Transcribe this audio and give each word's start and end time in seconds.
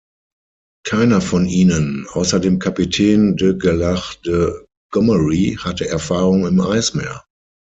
Keiner 0.83 1.21
von 1.21 1.45
ihnen, 1.45 2.07
außer 2.11 2.39
dem 2.39 2.57
Kapitän 2.57 3.37
de 3.37 3.55
Gerlache 3.55 4.17
de 4.25 4.65
Gomery, 4.89 5.59
hatte 5.61 5.87
Erfahrung 5.89 6.47
im 6.47 6.59
Eismeer. 6.59 7.23